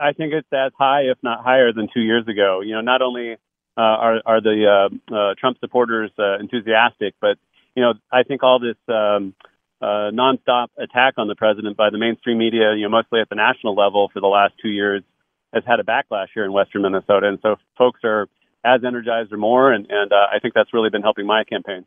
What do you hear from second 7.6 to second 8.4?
you know, I